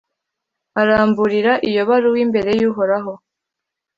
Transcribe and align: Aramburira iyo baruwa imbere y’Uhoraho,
Aramburira 0.81 1.53
iyo 1.69 1.81
baruwa 1.89 2.19
imbere 2.25 2.51
y’Uhoraho, 2.59 3.13